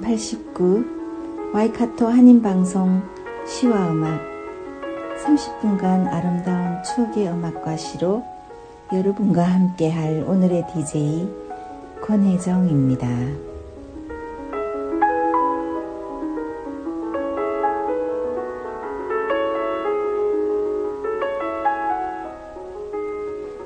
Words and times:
89 0.00 1.50
와이카토 1.52 2.06
한인방송 2.06 3.02
시와 3.46 3.90
음악 3.92 4.20
30분간 5.24 6.06
아름다운 6.08 6.82
추억의 6.82 7.28
음악과 7.28 7.76
시로 7.76 8.24
여러분과 8.92 9.42
함께할 9.42 10.24
오늘의 10.26 10.66
DJ 10.72 11.28
권혜정입니다. 12.02 13.08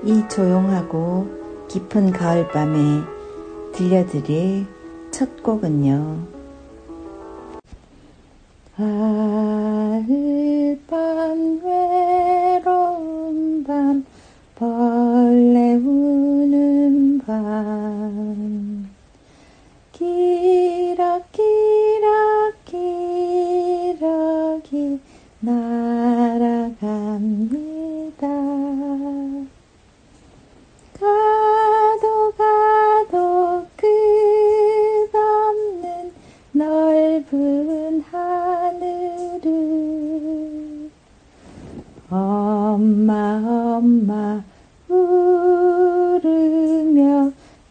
이 0.02 0.28
조용하고 0.28 1.66
깊은 1.68 2.12
가을밤에 2.12 3.02
들려드릴 3.72 4.79
첫 5.20 5.42
곡은요. 5.42 6.39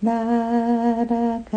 날아갑니다. 0.02 1.50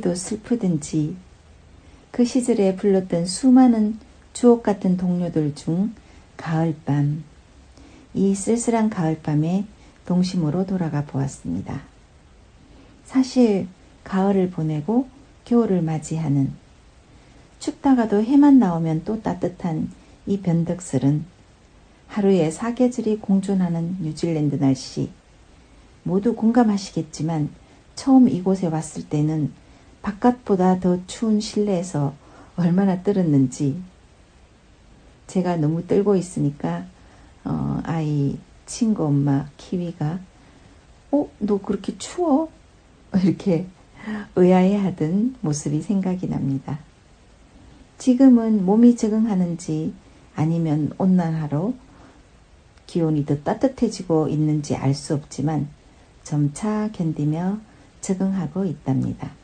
왜 0.00 0.02
그리도 0.02 0.14
슬프든지 0.14 1.14
그 2.10 2.24
시절에 2.24 2.74
불렀던 2.76 3.26
수많은 3.26 3.98
주옥 4.32 4.62
같은 4.62 4.96
동료들 4.96 5.54
중 5.54 5.92
가을밤, 6.36 7.22
이 8.14 8.34
쓸쓸한 8.34 8.88
가을밤에 8.88 9.66
동심으로 10.06 10.66
돌아가 10.66 11.04
보았습니다. 11.04 11.82
사실 13.04 13.68
가을을 14.04 14.50
보내고 14.50 15.08
겨울을 15.44 15.82
맞이하는 15.82 16.52
춥다가도 17.58 18.24
해만 18.24 18.58
나오면 18.58 19.04
또 19.04 19.22
따뜻한 19.22 19.90
이 20.26 20.40
변덕슬은 20.40 21.24
하루에 22.08 22.50
사계절이 22.50 23.18
공존하는 23.18 23.98
뉴질랜드 24.00 24.56
날씨 24.56 25.10
모두 26.02 26.34
공감하시겠지만 26.34 27.50
처음 27.94 28.28
이곳에 28.28 28.66
왔을 28.66 29.06
때는 29.06 29.52
바깥보다 30.02 30.80
더 30.80 30.98
추운 31.06 31.40
실내에서 31.40 32.14
얼마나 32.56 33.02
떨었는지 33.02 33.80
제가 35.26 35.56
너무 35.56 35.86
떨고 35.86 36.16
있으니까 36.16 36.84
어, 37.44 37.80
아 37.82 37.82
아이 37.84 38.38
친구 38.66 39.04
엄마 39.06 39.48
키위가 39.56 40.20
어, 41.12 41.28
너 41.38 41.58
그렇게 41.58 41.96
추워? 41.98 42.50
이렇게 43.22 43.66
의아해하던 44.36 45.36
모습이 45.40 45.82
생각이 45.82 46.28
납니다. 46.28 46.78
지금은 47.98 48.64
몸이 48.64 48.96
적응하는지 48.96 49.92
아니면 50.34 50.92
온난화로 50.96 51.74
기온이 52.86 53.26
더 53.26 53.42
따뜻해지고 53.42 54.28
있는지 54.28 54.74
알 54.76 54.94
수 54.94 55.14
없지만 55.14 55.68
점차 56.22 56.90
견디며 56.92 57.58
적응하고 58.00 58.64
있답니다. 58.64 59.39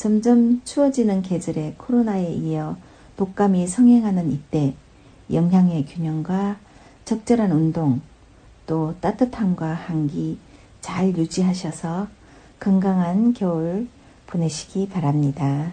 점점 0.00 0.62
추워지는 0.64 1.20
계절에 1.20 1.74
코로나에 1.76 2.32
이어 2.32 2.78
독감이 3.18 3.66
성행하는 3.66 4.32
이때 4.32 4.74
영양의 5.30 5.84
균형과 5.84 6.56
적절한 7.04 7.52
운동 7.52 8.00
또 8.66 8.94
따뜻함과 9.02 9.66
한기 9.66 10.38
잘 10.80 11.14
유지하셔서 11.14 12.08
건강한 12.58 13.34
겨울 13.34 13.88
보내시기 14.26 14.88
바랍니다. 14.88 15.70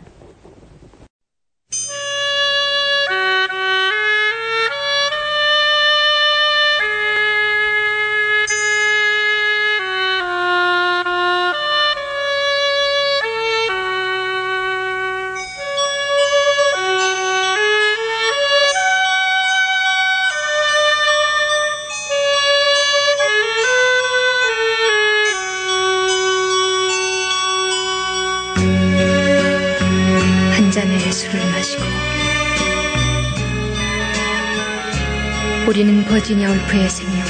우리는 35.68 36.04
버지니아 36.06 36.50
울프의 36.50 36.90
생애와 36.90 37.25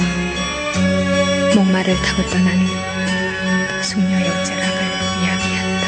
목마를 1.56 1.96
타고 2.04 2.22
떠나는 2.30 2.68
숙녀의 3.82 4.30
어쩌락을 4.30 4.80
이야기한다. 5.24 5.88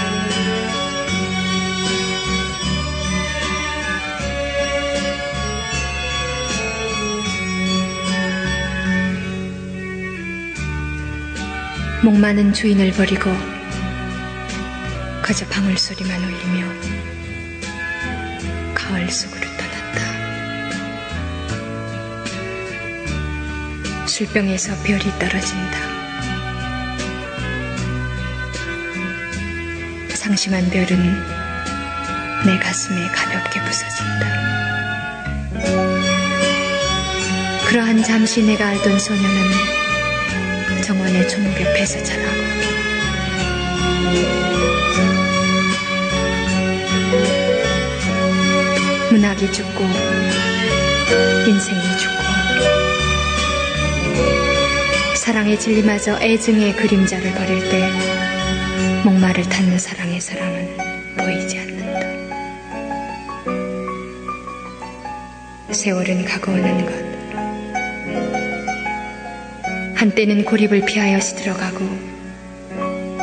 목마는 12.03 12.53
주인을 12.53 12.91
버리고 12.93 13.29
그저 15.21 15.45
방울 15.45 15.77
소리만 15.77 16.19
울리며 16.23 16.65
가을 18.73 19.07
속으로 19.07 19.48
술병에서 24.19 24.75
별이 24.83 24.99
떨어진다. 25.17 25.79
상심한 30.13 30.69
별은 30.69 31.23
내 32.45 32.59
가슴에 32.59 33.07
가볍게 33.13 33.61
부서진다. 33.61 34.27
그러한 37.69 38.03
잠시 38.03 38.43
내가 38.43 38.67
알던 38.67 38.99
소녀는 38.99 40.81
정원의 40.83 41.29
종목 41.29 41.53
옆에서 41.61 42.03
자라고 42.03 42.39
문학이 49.11 49.49
죽고 49.53 49.85
인생이 51.47 51.97
죽고 51.97 52.98
사랑의 55.29 55.59
진리마저 55.59 56.19
애증의 56.19 56.75
그림자를 56.75 57.31
버릴 57.35 57.59
때 57.69 57.87
목마를 59.05 59.43
탔는 59.43 59.77
사랑의 59.77 60.19
사랑은 60.19 60.75
보이지 61.17 61.59
않는다. 61.59 61.99
세월은 65.71 66.25
가고 66.25 66.51
오는 66.51 66.83
것. 66.83 66.91
한때는 69.95 70.45
고립을 70.45 70.85
피하여 70.85 71.19
시들어가고 71.19 71.85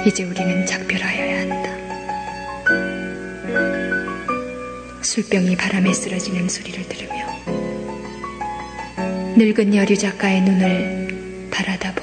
이제 0.06 0.22
우리는 0.22 0.64
작별하여야 0.64 1.40
한다. 1.40 1.74
술병이 5.02 5.56
바람에 5.56 5.92
쓰러지는 5.92 6.48
소리를 6.48 6.88
들으며 6.88 7.26
늙은 9.36 9.74
여류 9.74 9.96
작가의 9.98 10.42
눈을 10.42 11.06
바라다 11.50 11.90
보아야 11.94 11.94
한다. 11.94 11.95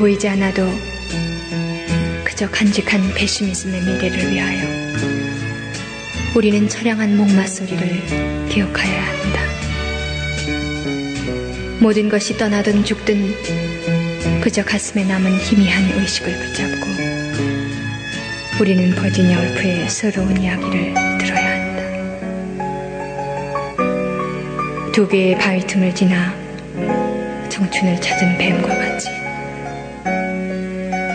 보이지 0.00 0.26
않아도 0.30 0.66
그저 2.24 2.48
간직한 2.48 3.12
배시미즘의 3.12 3.82
미래를 3.82 4.32
위하여 4.32 4.62
우리는 6.34 6.66
처량한 6.66 7.18
목마 7.18 7.46
소리를 7.46 8.48
기억하여야 8.48 9.02
한다. 9.04 9.42
모든 11.80 12.08
것이 12.08 12.38
떠나든 12.38 12.82
죽든 12.82 14.40
그저 14.40 14.64
가슴에 14.64 15.04
남은 15.04 15.36
희미한 15.36 16.00
의식을 16.00 16.32
붙잡고 16.32 16.86
우리는 18.58 18.94
버지니아 18.94 19.38
울프의 19.38 19.90
새로운 19.90 20.40
이야기를 20.40 20.94
들어야 21.18 21.50
한다. 21.60 21.82
두 24.92 25.06
개의 25.06 25.36
바위 25.36 25.60
틈을 25.66 25.94
지나 25.94 26.34
청춘을 27.50 28.00
찾은 28.00 28.38
뱀과 28.38 28.66
같이 28.66 29.29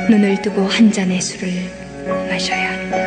눈을 0.10 0.42
뜨고 0.42 0.68
한 0.68 0.92
잔의 0.92 1.20
술을 1.20 1.50
마셔야 2.30 2.74
한다. 2.74 2.98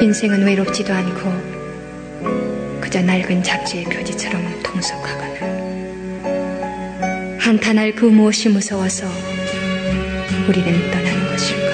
인생은 0.00 0.44
외롭지도 0.46 0.92
않고 0.92 2.80
그저 2.80 3.02
낡은 3.02 3.42
잡지의 3.42 3.84
표지처럼 3.84 4.62
통속하거나 4.62 5.32
한탄할 7.40 7.96
그 7.96 8.04
무엇이 8.04 8.48
무서워서 8.48 9.08
우리는 10.48 10.90
떠나는 10.90 11.26
것일까? 11.28 11.72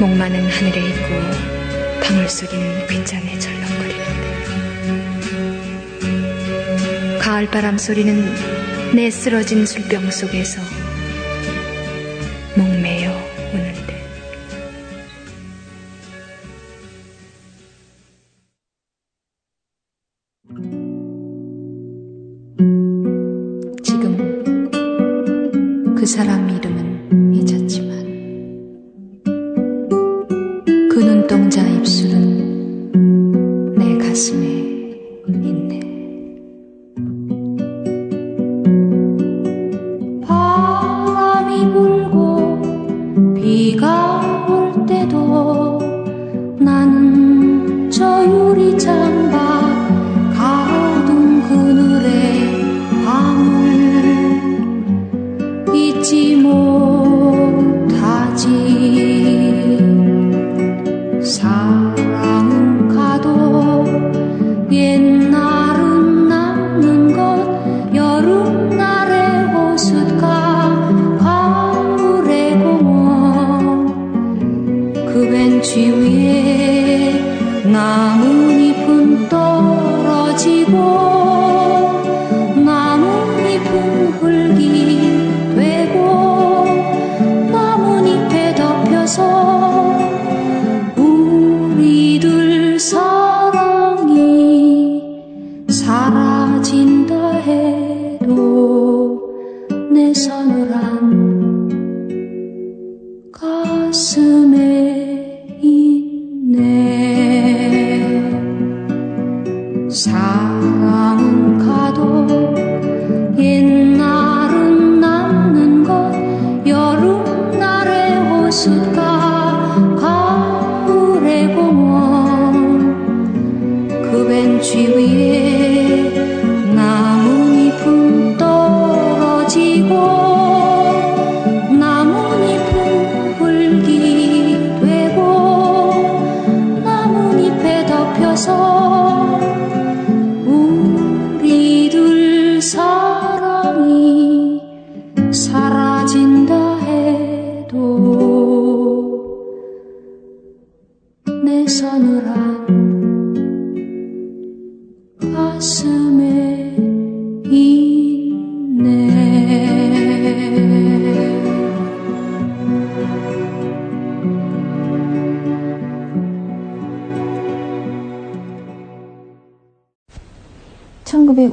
목마는 0.00 0.48
하늘에 0.48 0.80
있고 0.88 1.08
방울소리는 2.02 2.86
귓장에 2.86 3.38
절렁 3.38 3.75
가을바람 7.36 7.76
소리는 7.76 8.24
내 8.94 9.10
쓰러진 9.10 9.66
술병 9.66 10.10
속에서 10.10 10.62
목매여 12.56 13.10
우는데 13.52 13.94
지금 23.82 24.16
그 25.94 26.06
사람 26.06 26.48
이름은 26.48 27.34
잊었지만 27.34 28.06
그 30.90 31.00
눈동자 31.00 31.60
입술은 31.68 32.92
내 33.76 33.98
가슴에 33.98 34.55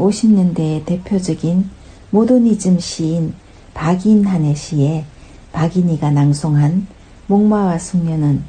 1950년대의 0.04 0.86
대표적인 0.86 1.70
모더니즘 2.10 2.80
시인 2.80 3.34
박인한의 3.74 4.56
시에 4.56 5.06
박인이가 5.52 6.12
낭송한 6.12 6.88
목마와 7.28 7.78
숙녀는 7.78 8.44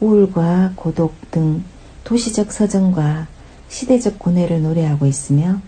우울과 0.00 0.72
고독 0.76 1.14
등 1.30 1.62
도시적 2.04 2.52
서정과 2.52 3.26
시대적 3.68 4.18
고뇌를 4.18 4.62
노래하고 4.62 5.06
있으며 5.06 5.60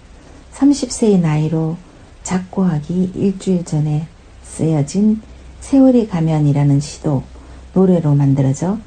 30세의 0.55 1.21
나이로 1.21 1.77
작고하기 2.23 3.13
일주일 3.15 3.65
전에 3.65 4.07
쓰여진 4.43 5.21
세월이 5.61 6.09
가면이라는 6.09 6.81
시도 6.81 7.23
노래로 7.75 8.15
만들어져 8.15 8.79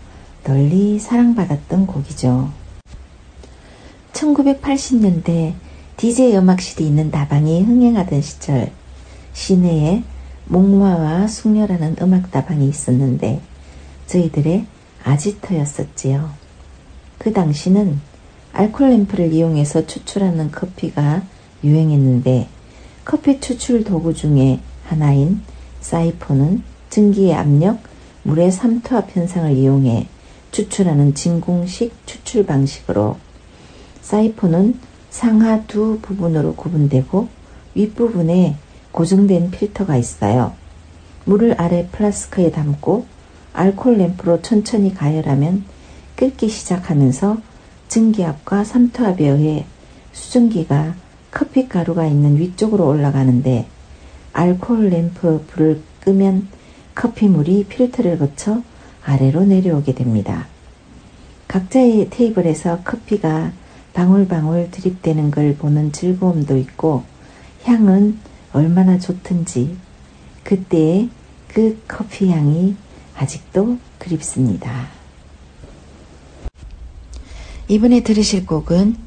널리 0.43 0.99
사랑받았던 0.99 1.87
곡이죠. 1.87 2.49
1980년대 4.13 5.53
DJ 5.97 6.35
음악실이 6.35 6.85
있는 6.85 7.11
다방이 7.11 7.63
흥행하던 7.63 8.21
시절 8.21 8.71
시내에 9.33 10.03
목마와 10.45 11.27
숙녀라는 11.27 11.97
음악 12.01 12.31
다방이 12.31 12.67
있었는데 12.67 13.41
저희들의 14.07 14.65
아지터였었지요. 15.03 16.31
그 17.17 17.31
당시는 17.31 18.01
알콜 18.51 18.89
램프를 18.89 19.33
이용해서 19.33 19.87
추출하는 19.87 20.51
커피가 20.51 21.23
유행했는데 21.63 22.47
커피 23.05 23.39
추출 23.39 23.83
도구 23.83 24.13
중에 24.13 24.59
하나인 24.85 25.41
사이폰은 25.81 26.63
증기의 26.89 27.33
압력, 27.33 27.79
물의 28.23 28.51
삼투압 28.51 29.15
현상을 29.15 29.51
이용해 29.55 30.07
추출하는 30.51 31.15
진공식 31.15 31.93
추출 32.05 32.45
방식으로 32.45 33.17
사이폰은 34.01 34.79
상하 35.13 35.61
두 35.67 35.99
부분으로 36.01 36.55
구분되고 36.55 37.27
윗부분에 37.75 38.55
고정된 38.91 39.51
필터가 39.51 39.95
있어요. 39.95 40.53
물을 41.25 41.53
아래 41.61 41.87
플라스크에 41.91 42.49
담고 42.49 43.05
알콜 43.53 43.99
램프로 43.99 44.41
천천히 44.41 44.91
가열하면 44.91 45.65
끓기 46.15 46.49
시작하면서 46.49 47.37
증기압과 47.89 48.63
삼투압에 48.63 49.27
의해 49.27 49.65
수증기가 50.13 50.95
커피 51.29 51.69
가루가 51.69 52.07
있는 52.07 52.39
위쪽으로 52.39 52.87
올라가는데 52.87 53.67
알코올 54.33 54.89
램프 54.89 55.45
불을 55.47 55.81
끄면 55.99 56.47
커피물이 56.95 57.65
필터를 57.65 58.17
거쳐 58.17 58.63
아래로 59.05 59.45
내려오게 59.45 59.93
됩니다. 59.93 60.47
각자의 61.47 62.09
테이블에서 62.09 62.79
커피가 62.83 63.51
방울방울 63.93 64.71
드립되는 64.71 65.31
걸 65.31 65.55
보는 65.55 65.91
즐거움도 65.91 66.57
있고 66.57 67.03
향은 67.63 68.19
얼마나 68.51 68.99
좋든지 68.99 69.75
그때의 70.43 71.09
그 71.47 71.81
커피 71.87 72.29
향이 72.29 72.75
아직도 73.15 73.77
그립습니다. 73.99 74.87
이번에 77.67 78.01
들으실 78.01 78.45
곡은 78.45 78.97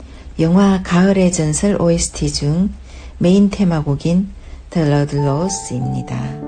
영화 0.41 0.83
가을의 0.83 1.33
전설 1.33 1.81
OST 1.81 2.33
중 2.33 2.71
메인 3.19 3.51
테마곡인 3.51 4.29
The 4.71 4.89
Lord 4.89 5.17
Lost입니다. 5.17 6.46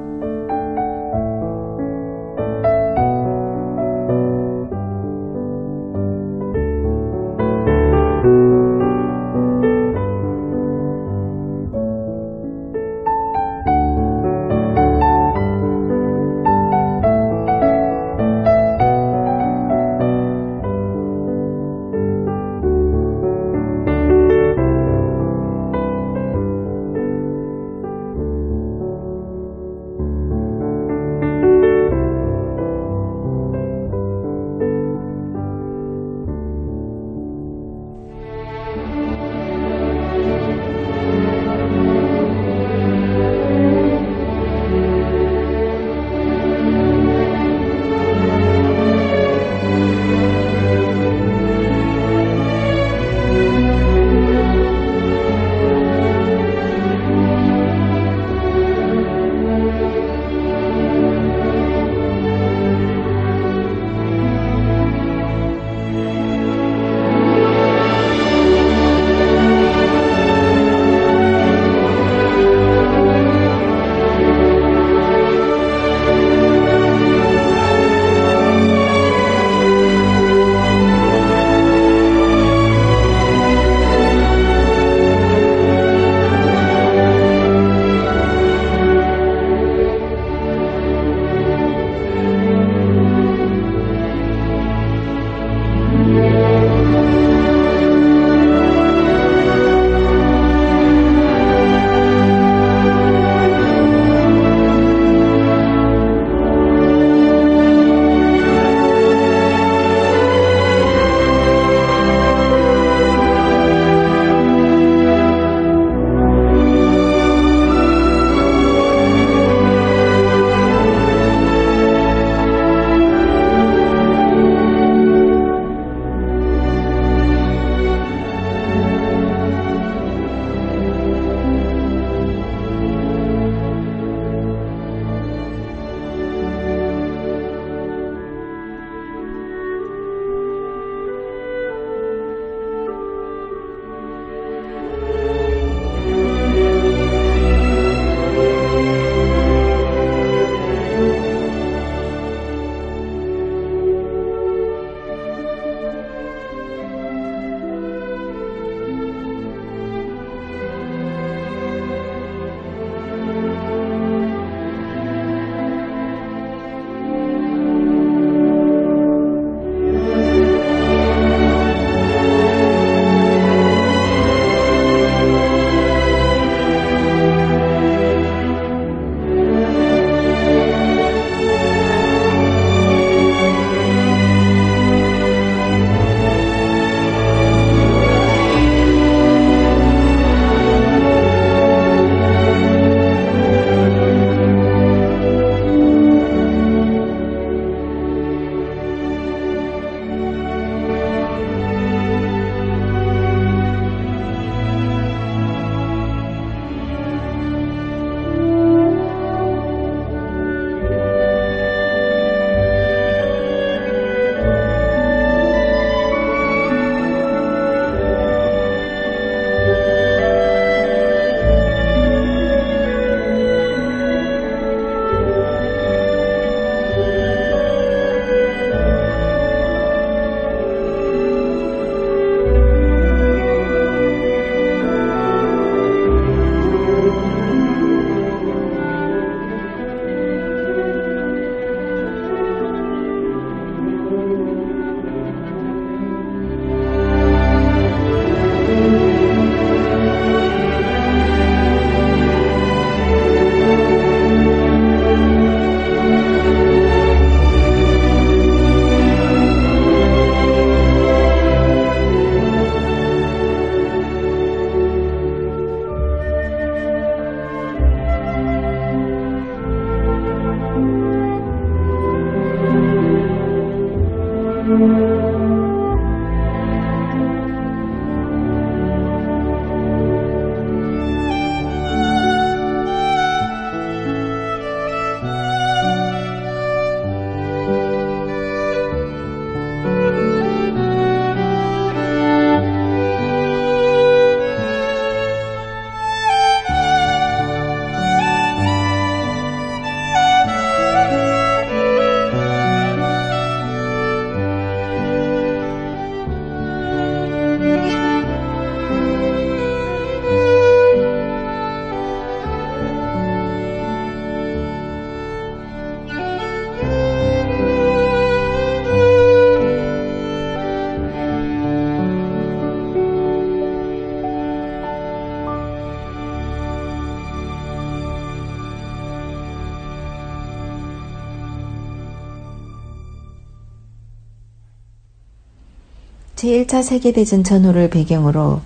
1차 336.68 336.82
세계대전 336.82 337.44
전후를 337.44 337.88
배경으로 337.88 338.60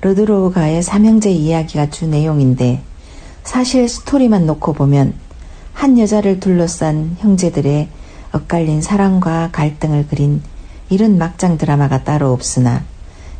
르드로우가의 0.00 0.82
삼형제 0.82 1.30
이야기가 1.30 1.88
주 1.88 2.06
내용인데 2.06 2.82
사실 3.44 3.88
스토리만 3.88 4.44
놓고 4.44 4.72
보면 4.72 5.14
한 5.72 5.98
여자를 5.98 6.40
둘러싼 6.40 7.16
형제들의 7.20 7.88
엇갈린 8.32 8.82
사랑과 8.82 9.50
갈등을 9.52 10.08
그린 10.08 10.42
이런 10.90 11.16
막장 11.16 11.56
드라마가 11.56 12.02
따로 12.02 12.32
없으나 12.32 12.84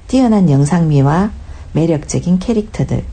뛰어난 0.07 0.49
영상미와 0.49 1.33
매력적인 1.73 2.39
캐릭터들 2.39 3.05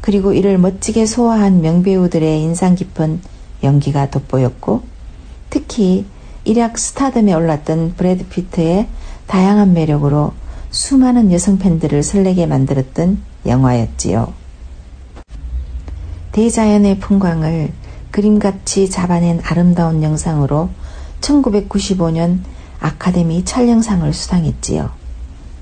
그리고 0.00 0.32
이를 0.32 0.56
멋지게 0.56 1.04
소화한 1.04 1.60
명배우들의 1.60 2.42
인상 2.42 2.74
깊은 2.74 3.20
연기가 3.62 4.10
돋보였고 4.10 4.82
특히 5.50 6.06
일약 6.44 6.78
스타덤에 6.78 7.34
올랐던 7.34 7.94
브래드 7.96 8.26
피트의 8.28 8.88
다양한 9.28 9.72
매력으로 9.72 10.32
수많은 10.70 11.30
여성 11.32 11.58
팬들을 11.58 12.02
설레게 12.02 12.46
만들었던 12.46 13.18
영화였지요. 13.46 14.32
대자연의 16.32 16.98
풍광을 16.98 17.72
그림같이 18.10 18.90
잡아낸 18.90 19.40
아름다운 19.44 20.02
영상으로 20.02 20.70
1995년 21.20 22.40
아카데미 22.80 23.44
촬영상을 23.44 24.12
수상했지요. 24.12 24.90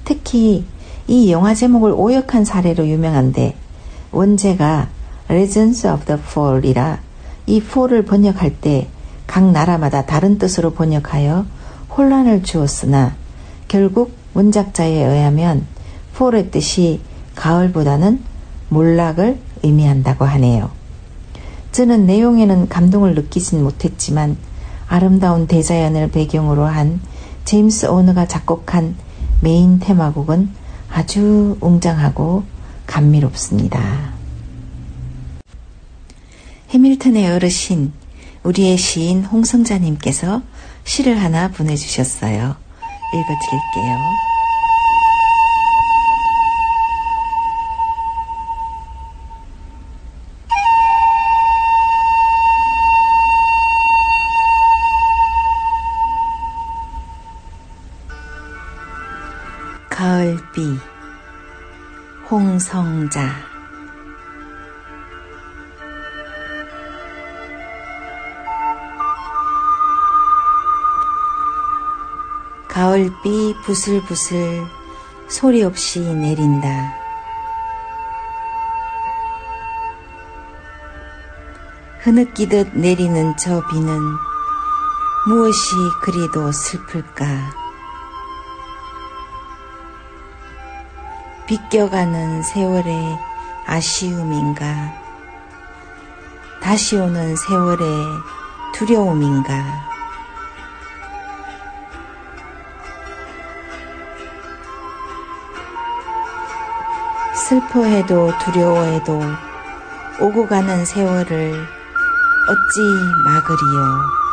특히 0.05 0.65
이 1.07 1.31
영화 1.31 1.55
제목을 1.55 1.93
오역한 1.93 2.45
사례로 2.45 2.89
유명한데 2.89 3.55
원제가 4.13 4.89
Legends 5.29 5.87
of 5.87 6.05
the 6.07 6.21
Fall이라 6.21 7.01
이 7.47 7.59
fall을 7.59 8.07
번역할 8.07 8.57
때 8.61 8.89
각 9.27 9.51
나라마다 9.51 10.07
다른 10.07 10.39
뜻으로 10.39 10.73
번역하여 10.73 11.47
혼란을 11.97 12.43
주었으나 12.43 13.15
결국 13.69 14.17
원작자에 14.35 15.05
의하면 15.05 15.67
fall의 16.15 16.51
뜻이 16.51 17.01
가을보다는 17.35 18.23
몰락을 18.69 19.39
의미한다고 19.63 20.25
하네요. 20.25 20.71
저는 21.73 22.07
내용에는 22.07 22.69
감동을 22.69 23.15
느끼진 23.15 23.63
못했지만 23.63 24.37
아름다운 24.89 25.47
대자연을 25.47 26.11
배경으로 26.11 26.65
한 26.65 27.01
제임스 27.45 27.87
오너가 27.87 28.27
작곡한 28.27 28.97
메인 29.41 29.79
테마곡은 29.79 30.51
아주 30.91 31.59
웅장하고 31.61 32.45
감미롭습니다. 32.87 34.15
해밀턴의 36.71 37.31
어르신, 37.31 37.93
우리의 38.43 38.77
시인 38.77 39.25
홍성자님께서 39.25 40.43
시를 40.85 41.21
하나 41.21 41.49
보내주셨어요. 41.49 42.66
읽어드릴게요. 43.13 43.99
가을비 59.89 60.79
홍성자 62.31 63.56
가을비 72.77 73.57
부슬부슬 73.63 74.67
소리 75.29 75.63
없이 75.63 75.99
내린다. 75.99 76.69
흐느끼듯 82.01 82.77
내리는 82.77 83.35
저 83.39 83.67
비는 83.69 83.99
무엇이 85.27 85.75
그리도 86.03 86.53
슬플까? 86.53 87.25
비껴가는 91.47 92.43
세월의 92.43 93.19
아쉬움인가? 93.65 94.93
다시 96.61 96.99
오는 96.99 97.37
세월의 97.37 97.87
두려움인가? 98.75 99.86
슬퍼해도 107.49 108.33
두려워해도 108.39 109.21
오고 110.21 110.49
가는 110.49 110.85
세월을 110.85 111.53
어찌 112.49 112.81
막으리요. 113.25 114.27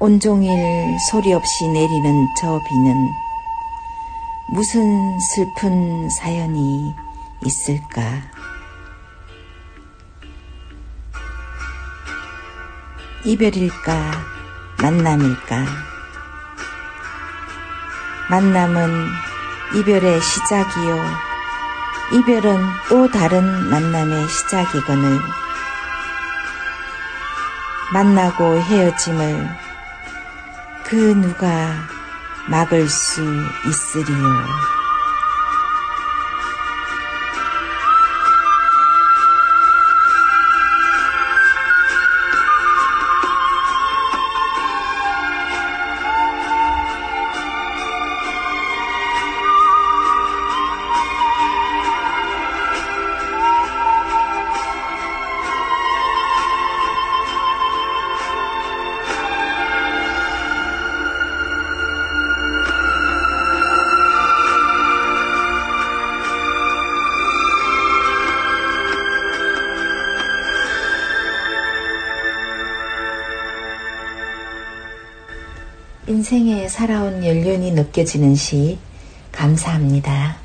온종일 0.00 0.98
소리 1.10 1.32
없이 1.32 1.68
내리는 1.68 2.26
저 2.40 2.60
비는 2.68 3.08
무슨 4.48 5.20
슬픈 5.20 6.10
사연이 6.10 6.92
있을까? 7.44 8.33
이별일까? 13.26 13.94
만남일까? 14.82 15.64
만남은 18.28 19.08
이별의 19.74 20.20
시작이요. 20.20 21.06
이별은 22.12 22.60
또 22.90 23.10
다른 23.10 23.70
만남의 23.70 24.28
시작이거늘. 24.28 25.18
만나고 27.94 28.60
헤어짐을 28.60 29.48
그 30.84 30.94
누가 30.94 31.72
막을 32.50 32.86
수 32.90 33.22
있으리요. 33.66 34.83
인생에 76.24 76.68
살아온 76.70 77.22
연륜이 77.22 77.70
느껴지는 77.72 78.34
시 78.34 78.78
감사합니다. 79.30 80.43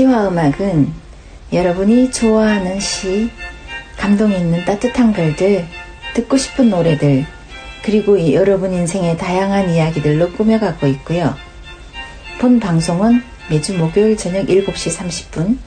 시와 0.00 0.28
음악은 0.28 0.94
여러분이 1.52 2.10
좋아하는 2.10 2.80
시, 2.80 3.28
감동 3.98 4.32
있는 4.32 4.64
따뜻한 4.64 5.12
글들, 5.12 5.66
듣고 6.14 6.38
싶은 6.38 6.70
노래들, 6.70 7.26
그리고 7.82 8.16
이 8.16 8.34
여러분 8.34 8.72
인생의 8.72 9.18
다양한 9.18 9.68
이야기들로 9.68 10.30
꾸며가고 10.32 10.86
있고요. 10.86 11.34
본 12.38 12.58
방송은 12.60 13.22
매주 13.50 13.76
목요일 13.76 14.16
저녁 14.16 14.46
7시 14.46 14.96
30분, 14.96 15.58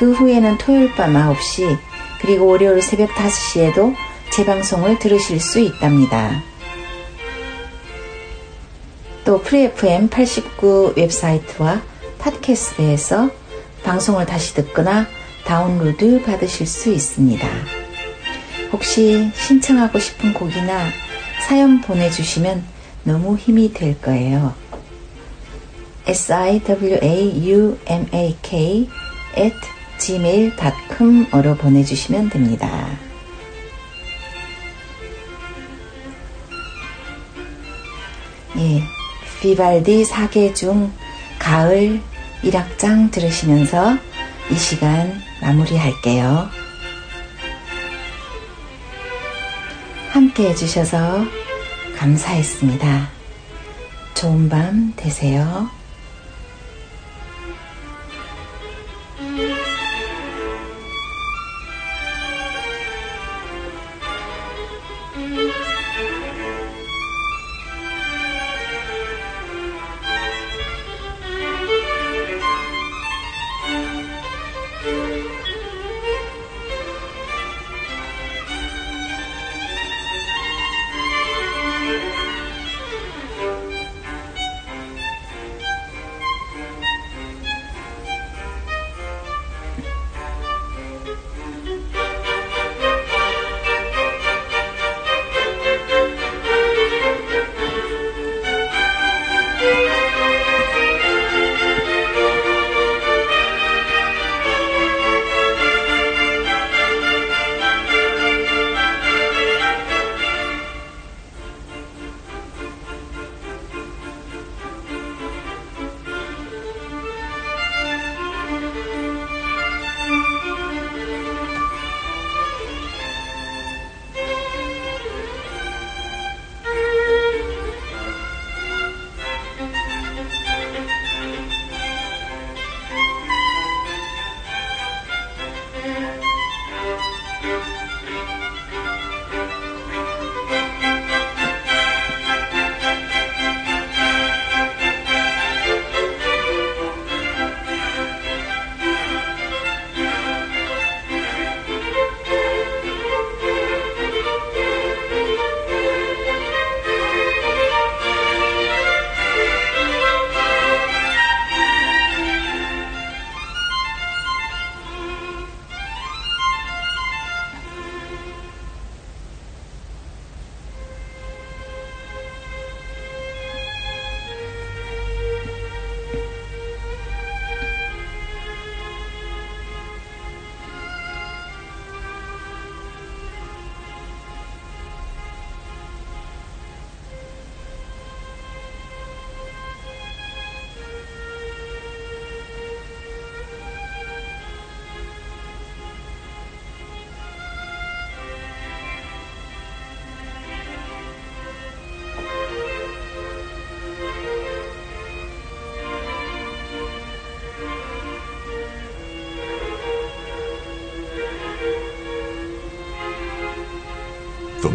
그 0.00 0.12
후에는 0.12 0.58
토요일 0.58 0.92
밤 0.94 1.12
9시, 1.12 1.78
그리고 2.20 2.46
월요일 2.46 2.82
새벽 2.82 3.10
5시에도 3.10 3.94
재방송을 4.32 4.98
들으실 4.98 5.38
수 5.38 5.60
있답니다. 5.60 6.42
또 9.24 9.40
Free 9.40 9.85
FM 9.85 10.08
89 10.08 10.94
웹사이트와 10.96 11.80
팟캐스트에서 12.18 13.37
방송을 13.88 14.26
다시 14.26 14.52
듣거나 14.52 15.06
다운로드 15.46 16.22
받으실 16.22 16.66
수 16.66 16.92
있습니다. 16.92 17.48
혹시 18.70 19.30
신청하고 19.32 19.98
싶은 19.98 20.34
곡이나 20.34 20.90
사연 21.48 21.80
보내주시면 21.80 22.64
너무 23.04 23.38
힘이 23.38 23.72
될 23.72 23.98
거예요. 23.98 24.54
siwaumak 26.06 26.98
at 29.38 29.56
gmail.com으로 29.98 31.56
보내주시면 31.56 32.28
됩니다. 32.28 32.90
예, 38.58 38.82
비발디 39.40 40.04
사계 40.04 40.52
중 40.52 40.92
가을 41.38 42.02
1악장 42.42 43.10
들으시면서 43.10 43.96
이 44.50 44.54
시간 44.54 45.20
마무리할게요. 45.40 46.48
함께 50.10 50.48
해주셔서 50.50 51.24
감사했습니다. 51.96 53.08
좋은 54.14 54.48
밤 54.48 54.92
되세요. 54.96 55.77